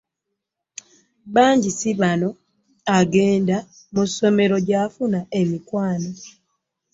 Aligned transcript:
Bangisibanno 1.33 2.29
agenda 2.99 3.57
mu 3.93 4.03
ssomero 4.09 4.55
gy’afuna 4.67 5.19
emikwano. 5.41 6.09